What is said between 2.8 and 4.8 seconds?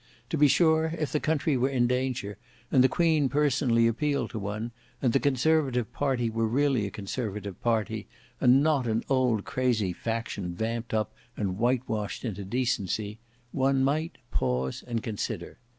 the Queen personally appealed to one,